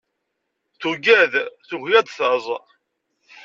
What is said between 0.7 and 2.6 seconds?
Tuggad tugi ad taẓ.